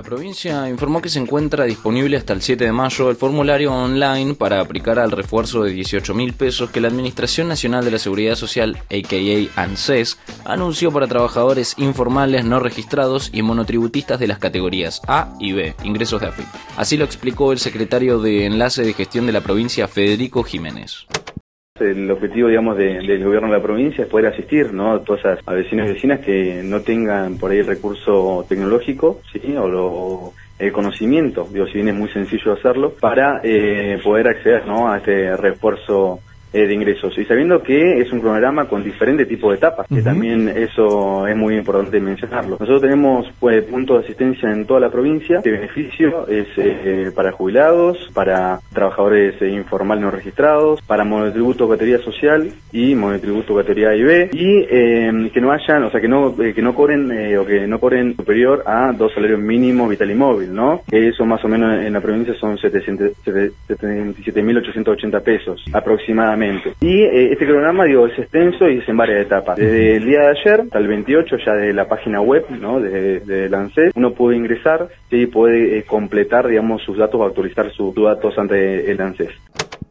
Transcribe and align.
La 0.00 0.04
provincia 0.04 0.66
informó 0.66 1.02
que 1.02 1.10
se 1.10 1.18
encuentra 1.18 1.66
disponible 1.66 2.16
hasta 2.16 2.32
el 2.32 2.40
7 2.40 2.64
de 2.64 2.72
mayo 2.72 3.10
el 3.10 3.16
formulario 3.16 3.70
online 3.70 4.34
para 4.34 4.58
aplicar 4.58 4.98
al 4.98 5.10
refuerzo 5.10 5.62
de 5.62 5.72
18 5.72 6.14
mil 6.14 6.32
pesos 6.32 6.70
que 6.70 6.80
la 6.80 6.88
Administración 6.88 7.48
Nacional 7.48 7.84
de 7.84 7.90
la 7.90 7.98
Seguridad 7.98 8.34
Social, 8.34 8.78
a.k.a. 8.88 9.62
ANSES, 9.62 10.16
anunció 10.46 10.90
para 10.90 11.06
trabajadores 11.06 11.74
informales 11.76 12.46
no 12.46 12.60
registrados 12.60 13.28
y 13.34 13.42
monotributistas 13.42 14.18
de 14.18 14.28
las 14.28 14.38
categorías 14.38 15.02
A 15.06 15.34
y 15.38 15.52
B, 15.52 15.74
ingresos 15.84 16.22
de 16.22 16.28
AFIP. 16.28 16.46
Así 16.78 16.96
lo 16.96 17.04
explicó 17.04 17.52
el 17.52 17.58
secretario 17.58 18.20
de 18.20 18.46
Enlace 18.46 18.82
de 18.82 18.94
Gestión 18.94 19.26
de 19.26 19.32
la 19.32 19.42
provincia, 19.42 19.86
Federico 19.86 20.42
Jiménez 20.44 21.06
el 21.80 22.10
objetivo, 22.10 22.48
digamos, 22.48 22.76
del 22.76 23.24
gobierno 23.24 23.48
de 23.48 23.56
la 23.56 23.62
provincia 23.62 24.04
es 24.04 24.10
poder 24.10 24.26
asistir, 24.32 24.72
¿no? 24.72 24.92
A 24.92 25.04
todas 25.04 25.20
esas 25.20 25.44
vecinos 25.54 25.88
y 25.88 25.92
vecinas 25.94 26.20
que 26.20 26.62
no 26.64 26.80
tengan 26.80 27.36
por 27.38 27.50
ahí 27.50 27.58
el 27.58 27.66
recurso 27.66 28.44
tecnológico, 28.48 29.20
¿sí? 29.32 29.56
O, 29.56 29.68
lo, 29.68 30.32
el 30.58 30.72
conocimiento, 30.72 31.48
digo, 31.50 31.66
si 31.66 31.74
bien 31.74 31.88
es 31.88 31.94
muy 31.94 32.10
sencillo 32.10 32.52
hacerlo, 32.52 32.92
para 33.00 33.40
eh, 33.42 33.98
poder 34.04 34.28
acceder, 34.28 34.66
¿no? 34.66 34.92
A 34.92 34.98
este 34.98 35.36
refuerzo 35.36 36.20
eh, 36.52 36.66
de 36.66 36.74
ingresos. 36.74 37.16
Y 37.16 37.24
sabiendo 37.26 37.62
que 37.62 38.00
es 38.00 38.12
un 38.12 38.18
cronograma 38.18 38.64
con 38.64 38.82
diferentes 38.82 39.28
tipos 39.28 39.52
de 39.52 39.58
etapas, 39.58 39.86
que 39.86 40.02
también 40.02 40.48
eso 40.48 41.24
es 41.28 41.36
muy 41.36 41.56
importante 41.56 42.00
mencionarlo. 42.00 42.56
Nosotros 42.58 42.80
tenemos 42.80 43.32
pues, 43.38 43.62
puntos 43.66 43.98
de 43.98 44.04
asistencia 44.06 44.50
en 44.50 44.66
toda 44.66 44.80
la 44.80 44.90
provincia. 44.90 45.38
de 45.40 45.50
beneficio 45.52 46.26
es 46.26 46.48
eh, 46.56 47.12
para 47.14 47.30
jubilados, 47.30 48.10
para 48.12 48.58
trabajadores 48.72 49.40
eh, 49.40 49.48
informales 49.48 50.02
no 50.02 50.10
registrados, 50.10 50.82
para 50.82 51.04
monotributo 51.04 51.68
categoría 51.68 52.02
social 52.02 52.50
y 52.72 52.96
monotributo 52.96 53.54
categoría 53.54 53.90
A 53.90 53.94
y 53.94 54.02
B. 54.02 54.30
Y 54.32 54.66
que 55.30 55.40
no 55.40 55.52
hayan, 55.52 55.84
o 55.84 55.90
sea, 55.90 56.00
que 56.00 56.08
no, 56.08 56.34
que 56.36 56.62
no 56.62 56.74
cobren 56.74 57.12
o 57.38 57.46
que 57.46 57.68
no 57.68 57.78
cobren 57.78 58.16
superior 58.16 58.64
a 58.66 58.92
dos 58.92 59.14
salarios 59.14 59.38
mínimos 59.38 59.88
vital 59.88 60.10
y 60.10 60.16
móvil, 60.16 60.52
¿no? 60.52 60.82
Eso 60.90 61.24
más 61.24 61.44
o 61.44 61.48
menos 61.48 61.84
en 61.84 61.92
la 61.92 62.00
provincia 62.00 62.34
son 62.34 62.58
77.880 62.58 65.22
pesos 65.22 65.64
aproximadamente 65.72 66.39
y 66.80 67.02
eh, 67.02 67.32
este 67.32 67.46
cronograma, 67.46 67.86
es 67.86 68.18
extenso 68.18 68.68
y 68.68 68.78
es 68.78 68.88
en 68.88 68.96
varias 68.96 69.26
etapas. 69.26 69.56
Desde 69.56 69.96
el 69.96 70.04
día 70.04 70.20
de 70.20 70.28
ayer 70.28 70.60
hasta 70.60 70.78
el 70.78 70.88
28, 70.88 71.36
ya 71.44 71.52
de 71.54 71.72
la 71.72 71.88
página 71.88 72.20
web, 72.20 72.46
¿no? 72.60 72.80
De, 72.80 73.20
de 73.20 73.90
uno 73.94 74.12
puede 74.12 74.36
ingresar 74.36 74.88
y 75.10 75.26
puede 75.26 75.78
eh, 75.78 75.84
completar, 75.84 76.48
digamos, 76.48 76.82
sus 76.82 76.96
datos 76.96 77.20
o 77.20 77.24
actualizar 77.24 77.70
sus 77.72 77.94
datos 77.94 78.36
ante 78.38 78.90
el 78.90 79.00
ANSES. 79.00 79.30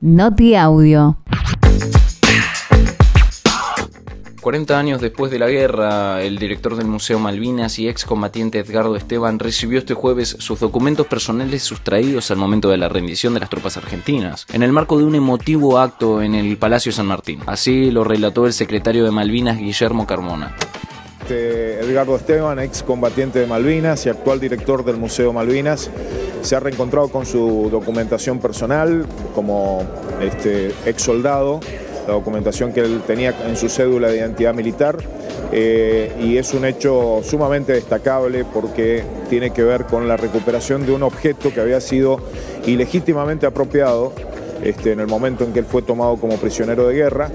Noti 0.00 0.54
Audio. 0.54 1.16
40 4.46 4.78
años 4.78 5.00
después 5.00 5.32
de 5.32 5.40
la 5.40 5.48
guerra, 5.48 6.22
el 6.22 6.38
director 6.38 6.76
del 6.76 6.86
Museo 6.86 7.18
Malvinas 7.18 7.80
y 7.80 7.88
excombatiente 7.88 8.60
Edgardo 8.60 8.94
Esteban 8.94 9.40
recibió 9.40 9.80
este 9.80 9.94
jueves 9.94 10.36
sus 10.38 10.60
documentos 10.60 11.08
personales 11.08 11.64
sustraídos 11.64 12.30
al 12.30 12.36
momento 12.36 12.70
de 12.70 12.76
la 12.76 12.88
rendición 12.88 13.34
de 13.34 13.40
las 13.40 13.50
tropas 13.50 13.76
argentinas, 13.76 14.46
en 14.52 14.62
el 14.62 14.70
marco 14.70 14.98
de 14.98 15.04
un 15.04 15.16
emotivo 15.16 15.80
acto 15.80 16.22
en 16.22 16.36
el 16.36 16.58
Palacio 16.58 16.92
San 16.92 17.06
Martín. 17.06 17.40
Así 17.46 17.90
lo 17.90 18.04
relató 18.04 18.46
el 18.46 18.52
secretario 18.52 19.04
de 19.04 19.10
Malvinas, 19.10 19.58
Guillermo 19.58 20.06
Carmona. 20.06 20.54
Este, 21.22 21.80
Edgardo 21.80 22.14
Esteban, 22.14 22.60
excombatiente 22.60 23.40
de 23.40 23.48
Malvinas 23.48 24.06
y 24.06 24.10
actual 24.10 24.38
director 24.38 24.84
del 24.84 24.96
Museo 24.96 25.32
Malvinas, 25.32 25.90
se 26.42 26.54
ha 26.54 26.60
reencontrado 26.60 27.08
con 27.08 27.26
su 27.26 27.68
documentación 27.68 28.38
personal 28.38 29.06
como 29.34 29.82
este, 30.20 30.72
ex 30.84 31.02
soldado 31.02 31.58
la 32.06 32.14
documentación 32.14 32.72
que 32.72 32.80
él 32.80 33.02
tenía 33.06 33.34
en 33.46 33.56
su 33.56 33.68
cédula 33.68 34.08
de 34.08 34.18
identidad 34.18 34.54
militar 34.54 34.96
eh, 35.52 36.12
y 36.20 36.36
es 36.36 36.54
un 36.54 36.64
hecho 36.64 37.20
sumamente 37.22 37.72
destacable 37.72 38.44
porque 38.44 39.02
tiene 39.28 39.50
que 39.50 39.62
ver 39.62 39.84
con 39.86 40.08
la 40.08 40.16
recuperación 40.16 40.86
de 40.86 40.92
un 40.92 41.02
objeto 41.02 41.52
que 41.52 41.60
había 41.60 41.80
sido 41.80 42.18
ilegítimamente 42.66 43.46
apropiado 43.46 44.12
este, 44.62 44.92
en 44.92 45.00
el 45.00 45.06
momento 45.06 45.44
en 45.44 45.52
que 45.52 45.60
él 45.60 45.66
fue 45.66 45.82
tomado 45.82 46.16
como 46.16 46.36
prisionero 46.36 46.88
de 46.88 46.94
guerra 46.94 47.30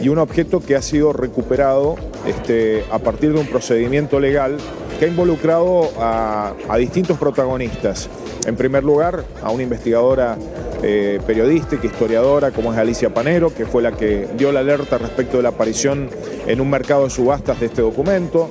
y 0.00 0.08
un 0.08 0.18
objeto 0.18 0.60
que 0.60 0.74
ha 0.74 0.82
sido 0.82 1.12
recuperado 1.12 1.96
este, 2.26 2.84
a 2.90 2.98
partir 2.98 3.32
de 3.32 3.40
un 3.40 3.46
procedimiento 3.46 4.18
legal 4.18 4.56
que 4.98 5.04
ha 5.04 5.08
involucrado 5.08 5.90
a, 5.98 6.54
a 6.68 6.76
distintos 6.76 7.18
protagonistas. 7.18 8.08
En 8.46 8.56
primer 8.56 8.82
lugar, 8.82 9.24
a 9.42 9.50
una 9.50 9.62
investigadora 9.62 10.36
eh, 10.82 11.20
periodística, 11.26 11.86
historiadora, 11.86 12.50
como 12.50 12.72
es 12.72 12.78
Alicia 12.78 13.12
Panero, 13.14 13.54
que 13.54 13.66
fue 13.66 13.82
la 13.82 13.92
que 13.92 14.28
dio 14.36 14.50
la 14.52 14.60
alerta 14.60 14.98
respecto 14.98 15.36
de 15.36 15.44
la 15.44 15.50
aparición 15.50 16.10
en 16.46 16.60
un 16.60 16.70
mercado 16.70 17.04
de 17.04 17.10
subastas 17.10 17.60
de 17.60 17.66
este 17.66 17.82
documento. 17.82 18.50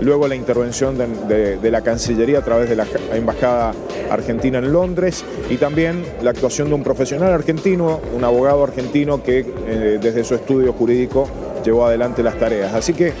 Luego 0.00 0.28
la 0.28 0.34
intervención 0.34 0.96
de, 0.98 1.70
la 1.70 1.80
Cancillería 1.80 2.38
a 2.38 2.42
través 2.42 2.68
de 2.68 2.76
la 2.76 2.86
Embajada 3.14 3.72
Argentina 4.10 4.58
en 4.58 4.72
Londres 4.72 5.24
y 5.48 5.56
también 5.56 6.04
la 6.22 6.30
actuación 6.30 6.68
de 6.68 6.74
un 6.74 6.82
profesional 6.82 7.32
argentino, 7.32 8.00
un 8.14 8.24
abogado 8.24 8.62
argentino 8.62 9.22
que 9.22 9.40
eh, 9.66 9.98
desde 10.00 10.22
su 10.24 10.34
estudio 10.34 10.72
jurídico 10.72 11.28
llevó 11.64 11.86
adelante 11.86 12.22
las 12.22 12.38
tareas. 12.38 12.74
Así 12.74 12.92
que 12.92 13.12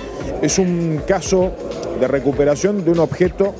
es 0.42 0.58
un 0.58 1.00
caso 1.06 1.52
de 1.98 2.08
recuperación 2.08 2.84
de 2.84 2.90
un 2.90 2.98
objeto 2.98 3.54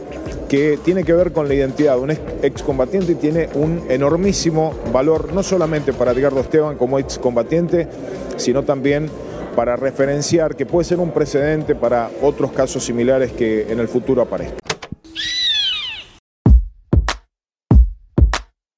que 0.49 0.79
tiene 0.85 1.05
que 1.05 1.13
ver 1.13 1.33
con 1.33 1.49
la 1.49 1.55
identidad 1.55 1.97
de 1.97 2.01
un 2.01 2.11
excombatiente 2.43 3.13
y 3.13 3.15
tiene 3.17 3.49
un 3.55 3.85
enormísimo 3.89 4.75
valor, 4.93 5.33
no 5.33 5.43
solamente 5.43 5.93
para 5.93 6.13
Edgardo 6.13 6.41
Esteban 6.41 6.77
como 6.77 6.99
excombatiente, 6.99 7.89
sino 8.37 8.63
también 8.63 9.11
para 9.55 9.75
referenciar 9.77 10.55
que 10.55 10.67
puede 10.67 10.85
ser 10.85 11.01
un 11.01 11.11
precedente 11.11 11.75
para 11.75 12.11
otros 12.23 12.53
casos 12.53 12.85
similares 12.85 13.33
que 13.33 13.67
en 13.73 13.81
el 13.81 13.89
futuro 13.89 14.23
aparezcan. 14.23 14.66